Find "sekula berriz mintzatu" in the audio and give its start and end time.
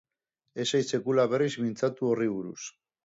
0.97-2.09